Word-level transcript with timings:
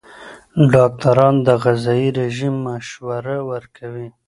ډاکټران 0.73 1.35
د 1.47 1.49
غذايي 1.63 2.09
رژیم 2.19 2.55
مشوره 2.67 3.37
ورکوي. 3.51 4.07